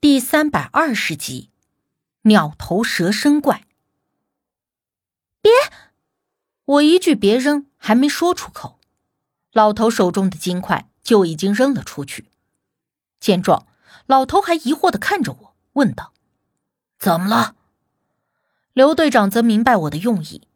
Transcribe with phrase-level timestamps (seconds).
[0.00, 1.50] 第三百二十集，
[2.22, 3.66] 鸟头蛇身怪。
[5.40, 5.50] 别！
[6.66, 8.78] 我一句别扔还没说出口，
[9.50, 12.28] 老头手中的金块就已经扔了出去。
[13.18, 13.66] 见状，
[14.06, 16.12] 老头还疑惑的看着我，问道
[16.96, 17.56] ：“怎么了？”
[18.72, 20.46] 刘队长则明白我的用意，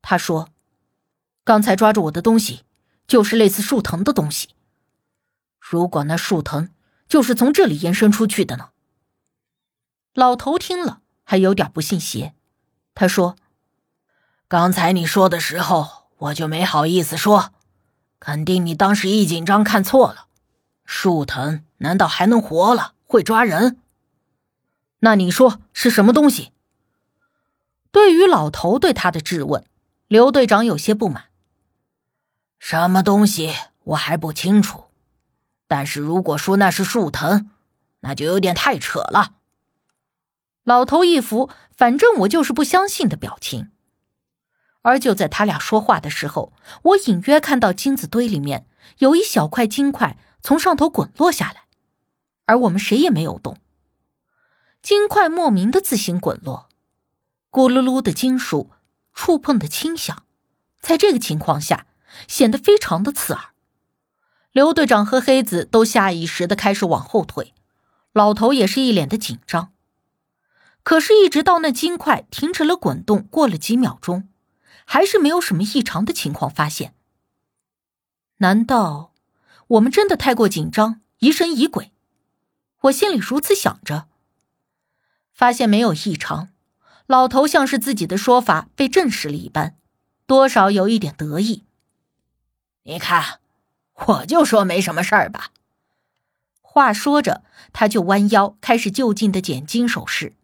[0.00, 0.48] 他说
[1.44, 2.62] ：“刚才抓住我的东西，
[3.06, 4.54] 就是类似树藤的东西。
[5.60, 6.70] 如果那树藤
[7.06, 8.70] 就是从这里延伸出去的呢？”
[10.16, 12.32] 老头听了，还有点不信邪。
[12.94, 13.36] 他说
[14.48, 17.52] ：“刚才你说的时候，我就没好意思说，
[18.18, 20.28] 肯定你当时一紧张看错了。
[20.86, 22.94] 树藤难道还能活了？
[23.04, 23.78] 会抓人？
[25.00, 26.52] 那你说是什么东西？”
[27.92, 29.66] 对于老头对他的质问，
[30.08, 31.24] 刘队长有些不满。
[32.58, 34.84] 什么东西我还不清楚，
[35.68, 37.50] 但是如果说那是树藤，
[38.00, 39.34] 那就有点太扯了。
[40.66, 43.70] 老头一副反正我就是不相信的表情，
[44.82, 48.66] 而就在他俩说话的时候，我隐约看到金子堆里面
[48.98, 51.66] 有一小块金块从上头滚落下来，
[52.46, 53.58] 而我们谁也没有动。
[54.82, 56.68] 金块莫名的自行滚落，
[57.52, 58.72] 咕噜噜的金属
[59.14, 60.24] 触碰的轻响，
[60.80, 61.86] 在这个情况下
[62.26, 63.50] 显得非常的刺耳。
[64.50, 67.54] 刘队长和黑子都下意识的开始往后退，
[68.12, 69.70] 老头也是一脸的紧张。
[70.86, 74.28] 可是，一直到那金块停止了滚动，过了几秒钟，
[74.84, 76.94] 还是没有什么异常的情况发现。
[78.36, 79.12] 难道
[79.66, 81.90] 我们真的太过紧张，疑神疑鬼？
[82.82, 84.06] 我心里如此想着。
[85.34, 86.50] 发现没有异常，
[87.06, 89.76] 老头像是自己的说法被证实了一般，
[90.24, 91.64] 多少有一点得意。
[92.84, 93.40] 你看，
[94.06, 95.50] 我就说没什么事儿吧。
[96.62, 97.42] 话说着，
[97.72, 100.34] 他就弯腰开始就近的捡金首饰。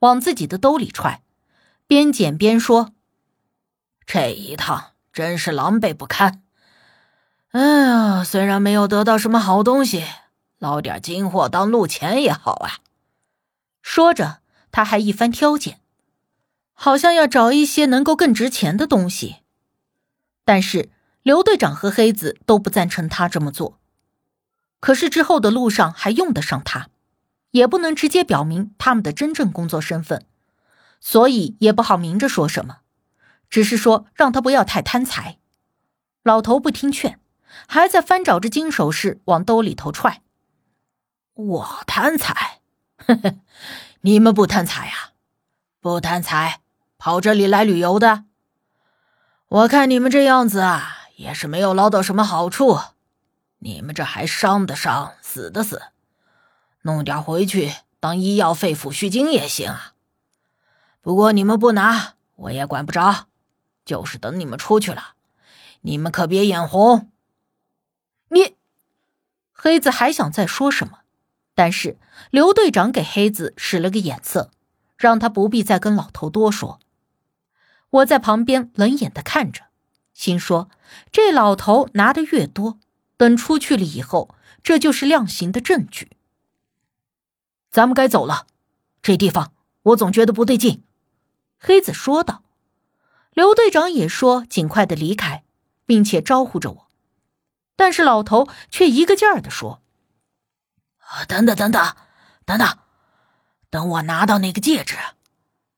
[0.00, 1.22] 往自己的兜里揣，
[1.86, 2.92] 边捡边说
[4.04, 6.42] ：“这一趟真是狼狈不堪。
[7.52, 10.04] 哎呀，虽然没有得到什么好东西，
[10.58, 12.78] 捞点金货当路钱也好啊。”
[13.82, 14.40] 说着，
[14.70, 15.80] 他还一番挑拣，
[16.74, 19.36] 好像要找一些能够更值钱的东西。
[20.44, 20.90] 但是
[21.22, 23.78] 刘队长和黑子都不赞成他这么做。
[24.80, 26.88] 可是之后的路上还用得上他。
[27.50, 30.24] 也不能直接表明他们的真正工作身份，
[31.00, 32.78] 所以也不好明着说什么，
[33.48, 35.38] 只是说让他不要太贪财。
[36.22, 37.18] 老头不听劝，
[37.66, 40.22] 还在翻找着金首饰往兜里头揣。
[41.34, 42.60] 我贪财？
[44.02, 45.12] 你们不贪财呀？
[45.80, 46.60] 不贪财，
[46.98, 48.24] 跑这里来旅游的？
[49.48, 52.78] 我看你们这样子啊，也是没有捞到什么好处。
[53.60, 55.82] 你们这还伤的伤，死的死。
[56.82, 59.94] 弄点回去当医药费、抚恤金也行啊。
[61.00, 63.26] 不过你们不拿，我也管不着。
[63.84, 65.14] 就是等你们出去了，
[65.80, 67.10] 你们可别眼红。
[68.28, 68.54] 你，
[69.52, 71.00] 黑子还想再说什么，
[71.54, 71.98] 但是
[72.30, 74.52] 刘队长给黑子使了个眼色，
[74.96, 76.78] 让他不必再跟老头多说。
[77.88, 79.64] 我在旁边冷眼的看着，
[80.14, 80.70] 心说
[81.10, 82.78] 这老头拿的越多，
[83.16, 86.12] 等出去了以后，这就是量刑的证据。
[87.70, 88.46] 咱们该走了，
[89.02, 90.84] 这地方我总觉得不对劲。”
[91.58, 92.42] 黑子说道。
[93.32, 95.44] 刘队长也说尽快的离开，
[95.86, 96.88] 并且招呼着我，
[97.76, 99.80] 但是老头却一个劲儿的说
[100.98, 101.96] ：“啊，等等等等，
[102.44, 102.78] 等等，
[103.70, 104.96] 等我拿到那个戒指。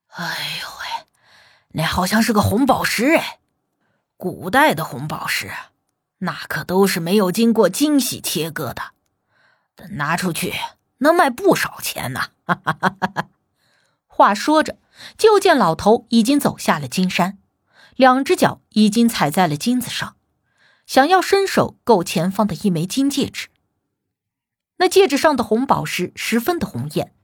[0.09, 1.07] 哎呦喂，
[1.69, 3.41] 那好像是个红宝石哎，
[4.17, 5.53] 古代的红宝石，
[6.19, 8.83] 那可都是没有经过精细切割的，
[9.77, 10.55] 等拿出去。”
[11.03, 12.31] 能卖不少钱呢！
[14.07, 14.79] 话说着，
[15.17, 17.39] 就见老头已经走下了金山，
[17.97, 20.17] 两只脚已经踩在了金子上，
[20.87, 23.49] 想要伸手够前方的一枚金戒指。
[24.79, 27.15] 那戒指上的红宝石十分的红艳，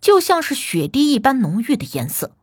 [0.00, 2.36] 就像是雪滴一般浓郁的颜色。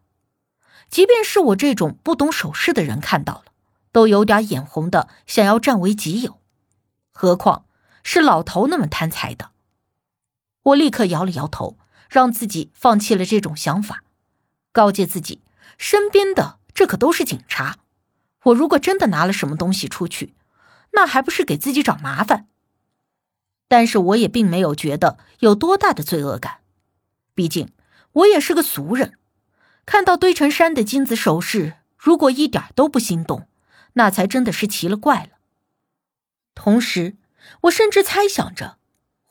[0.90, 3.46] 即便是我这种不懂首饰的人看到了，
[3.92, 6.40] 都有点眼红的想要占为己有，
[7.12, 7.66] 何况
[8.04, 9.51] 是老头那么贪财的。
[10.64, 11.78] 我立刻摇了摇头，
[12.10, 14.04] 让自己放弃了这种想法，
[14.72, 15.42] 告诫自己，
[15.78, 17.78] 身边的这可都是警察，
[18.44, 20.36] 我如果真的拿了什么东西出去，
[20.92, 22.48] 那还不是给自己找麻烦？
[23.68, 26.60] 但是我也并没有觉得有多大的罪恶感，
[27.34, 27.70] 毕竟
[28.12, 29.18] 我也是个俗人，
[29.86, 33.48] 看到堆成山的金子首饰，如果一点都不心动，
[33.94, 35.40] 那才真的是奇了怪了。
[36.54, 37.16] 同时，
[37.62, 38.78] 我甚至猜想着。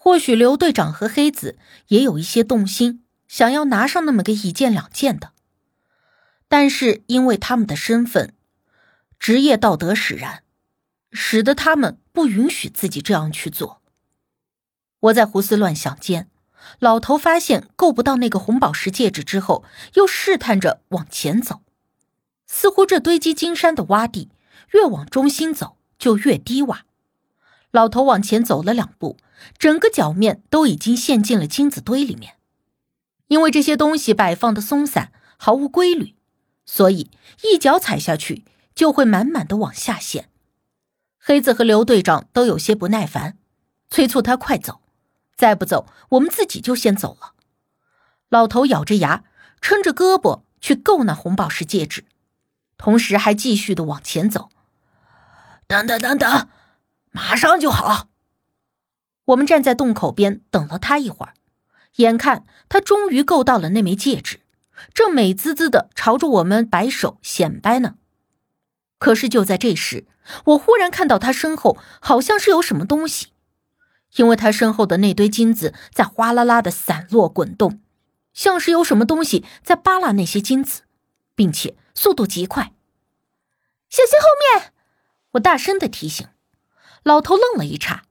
[0.02, 1.58] 或许刘队长和黑子
[1.88, 5.32] 也有一些动心，想要拿上那么个一件两件的，
[6.49, 8.32] 但是因为他们的身份、
[9.19, 10.43] 职业道德使然，
[11.12, 13.82] 使得他们不允许自己这样去做。
[15.00, 16.31] 我在胡思乱想间，
[16.79, 21.61] 老头发现够不到那个红宝石戒指之后，又试探着往前走，
[22.46, 24.31] 似乎这堆积金山的洼地
[24.70, 26.79] 越往中心走就越低洼。
[27.70, 29.17] 老头往前走了两步。
[29.58, 32.34] 整个脚面都已经陷进了金子堆里面，
[33.28, 36.14] 因为这些东西摆放的松散，毫无规律，
[36.67, 37.11] 所以
[37.43, 38.44] 一脚踩下去
[38.75, 40.28] 就会满满的往下陷。
[41.19, 43.38] 黑子和刘队长都有些不耐烦，
[43.88, 44.82] 催促他快走，
[45.34, 47.32] 再不走我们自己就先走了。
[48.28, 49.25] 老头咬着牙，
[49.62, 52.05] 撑着胳膊去够那红宝石戒指，
[52.76, 54.50] 同时还继续的往前走。
[55.67, 56.49] 等等等等，
[57.10, 58.08] 马上就好。
[59.26, 61.34] 我们站在洞口边等了他一会儿，
[61.96, 64.40] 眼看他终于够到了那枚戒指，
[64.92, 67.96] 正美滋滋的朝着我们摆手显摆呢。
[68.98, 70.06] 可是就在这时，
[70.46, 73.28] 我忽然看到他身后好像是有什么东西，
[74.16, 77.80] 因为他身后的那堆金子在哗啦啦的散落滚动，
[78.32, 80.82] 像是有什么东西在扒拉那些金子，
[81.34, 82.72] 并且速度极快。
[83.88, 84.72] 小心后面！
[85.32, 86.26] 我大声的提醒。
[87.02, 88.05] 老头愣了一刹。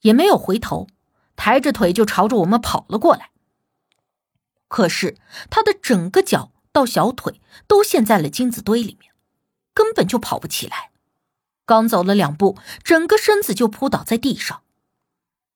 [0.00, 0.86] 也没有回头，
[1.34, 3.30] 抬着腿就朝着我们跑了过来。
[4.68, 5.16] 可是
[5.48, 9.14] 他的整个脚到小腿都陷在了金子堆里面，
[9.72, 10.90] 根本就跑不起来。
[11.64, 14.62] 刚走了两步，整个身子就扑倒在地上。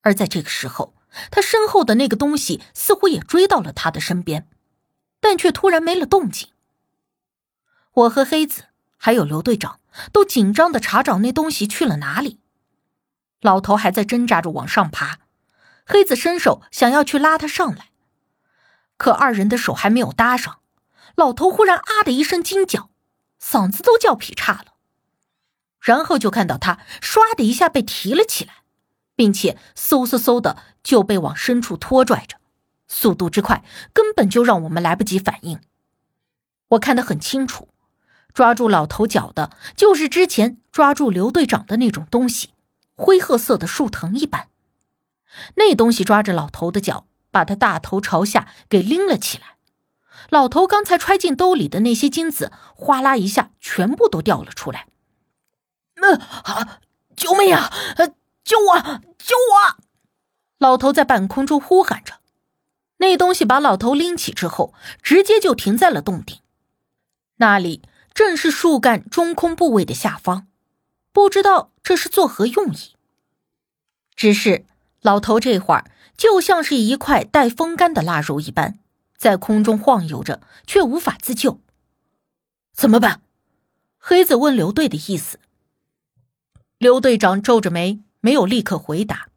[0.01, 0.95] 而在这个时候，
[1.31, 4.49] 他身后的那个东西似乎也追到了他的身边，
[5.21, 6.49] 但却突然没了动静。
[7.93, 8.65] 我和黑子
[8.97, 9.81] 还有刘队长
[10.11, 12.41] 都紧张的查找那东西去了哪里。
[13.41, 15.19] 老头还在挣扎着往上爬，
[15.87, 17.91] 黑子伸手想要去拉他上来，
[18.97, 20.59] 可二人的手还没有搭上，
[21.15, 22.91] 老头忽然啊的一声惊叫，
[23.41, 24.75] 嗓子都叫劈叉了，
[25.81, 28.55] 然后就看到他唰的一下被提了起来，
[29.15, 32.39] 并且嗖嗖嗖的就被往深处拖拽着，
[32.89, 33.63] 速度之快
[33.93, 35.61] 根本就让我们来不及反应。
[36.71, 37.69] 我看得很清楚，
[38.35, 42.51] 抓住老头脚的就是之前抓住刘队长的那种东西。
[42.99, 44.49] 灰褐色的树藤一般，
[45.55, 49.57] 那东西抓着老头的脚，把他大头朝下给拎了起来。
[50.31, 54.89] 老头刚才揣进兜里的那些金子，哗啦一下全部都掉了出来。
[55.95, 56.81] 那啊！
[57.17, 57.71] 救命啊！
[58.45, 58.81] 救我！
[59.17, 59.77] 救我！
[60.59, 62.15] 老头在半空中呼喊着。
[62.99, 66.41] 那东西把老头拎起之后，直接就停在了洞顶，
[67.37, 70.49] 那里正是树干中空部位的下方。
[71.13, 72.91] 不知道这是作何用意。
[74.15, 74.67] 只是
[75.01, 78.79] 老头这会儿就像是一块带风干的腊肉一般，
[79.17, 81.63] 在空中晃悠着，却无法自救。
[82.75, 83.23] 怎么办？
[83.97, 85.41] 黑子问刘队的意思。
[86.77, 89.31] 刘队长皱着眉，没有立刻回答，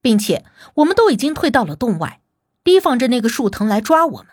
[0.00, 0.44] 并且
[0.74, 2.20] 我们都已经退到了洞外，
[2.62, 4.28] 提防着那个树藤来抓我们。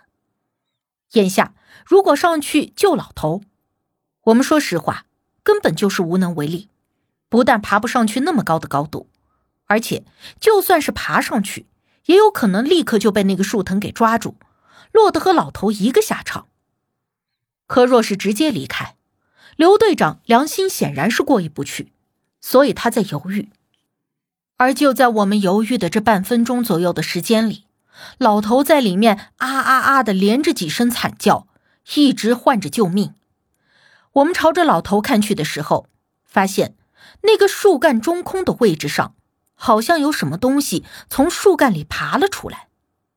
[1.13, 3.41] 眼下如果上去救老头，
[4.25, 5.07] 我们说实话。
[5.41, 6.69] 根本就是无能为力，
[7.29, 9.07] 不但爬不上去那么高的高度，
[9.67, 10.03] 而且
[10.39, 11.67] 就算是爬上去，
[12.07, 14.35] 也有可能立刻就被那个树藤给抓住，
[14.91, 16.47] 落得和老头一个下场。
[17.67, 18.95] 可若是直接离开，
[19.55, 21.91] 刘队长良心显然是过意不去，
[22.41, 23.49] 所以他在犹豫。
[24.57, 27.65] 而就在我们犹豫的这半分钟左右的时间里，
[28.17, 31.47] 老头在里面啊啊啊的连着几声惨叫，
[31.93, 33.13] 一直唤着救命。
[34.13, 35.87] 我们朝着老头看去的时候，
[36.25, 36.75] 发现
[37.21, 39.15] 那个树干中空的位置上，
[39.53, 42.69] 好像有什么东西从树干里爬了出来，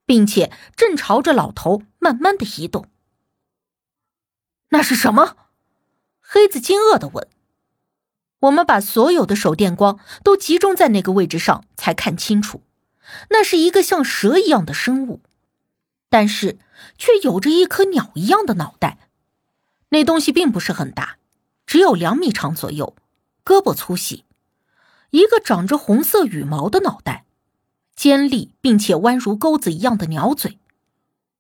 [0.05, 2.87] 并且正朝着老头慢慢的移动。
[4.71, 5.37] 那是什么？
[6.21, 7.29] 黑子惊愕的问。
[8.41, 12.63] 我们把所有的手电光都集中在那个位置上，才看清楚，
[13.31, 15.21] 那是一个像蛇一样的生物，
[16.09, 16.59] 但是
[16.99, 18.99] 却有着一颗鸟一样的脑袋。
[19.91, 21.19] 那东西并不是很大，
[21.67, 22.97] 只有两米长左右，
[23.45, 24.25] 胳膊粗细，
[25.11, 27.25] 一个长着红色羽毛的脑袋，
[27.95, 30.59] 尖利并且弯如钩子一样的鸟嘴，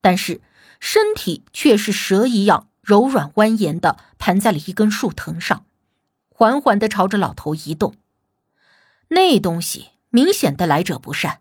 [0.00, 0.40] 但是
[0.80, 5.64] 身体却是蛇一样柔软蜿蜒的盘在了一根树藤上，
[6.28, 7.94] 缓缓的朝着老头移动。
[9.08, 11.40] 那东西明显的来者不善，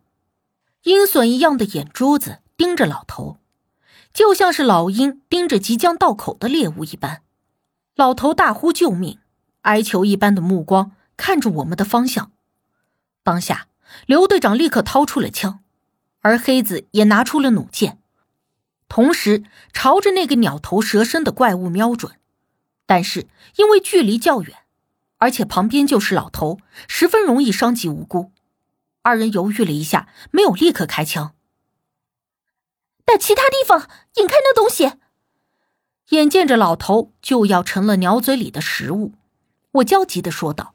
[0.84, 3.38] 鹰隼一样的眼珠子盯着老头。
[4.14, 7.24] 就像是老鹰盯着即将到口的猎物一般，
[7.96, 9.20] 老头大呼救命，
[9.62, 12.32] 哀求一般的目光看着我们的方向。
[13.24, 13.68] 当下，
[14.06, 15.60] 刘队长立刻掏出了枪，
[16.22, 18.00] 而黑子也拿出了弩箭，
[18.88, 22.14] 同时朝着那个鸟头蛇身的怪物瞄准。
[22.86, 23.28] 但是
[23.58, 24.58] 因为距离较远，
[25.18, 28.32] 而且旁边就是老头，十分容易伤及无辜。
[29.04, 31.34] 二人犹豫了一下，没有立刻开枪。
[33.06, 34.94] 在其他地方引开那东西。
[36.10, 39.14] 眼见着老头就要成了鸟嘴里的食物，
[39.74, 40.74] 我焦急的说道。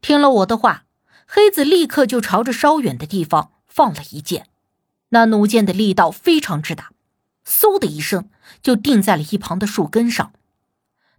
[0.00, 0.84] 听了我的话，
[1.26, 4.48] 黑子立刻就朝着稍远的地方放了一箭。
[5.10, 6.90] 那弩箭的力道非常之大，
[7.46, 8.28] 嗖的一声
[8.60, 10.32] 就定在了一旁的树根上。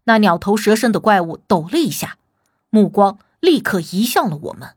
[0.04, 2.18] 那鸟头蛇身的怪物抖了一下，
[2.70, 4.76] 目光立刻移向了我们。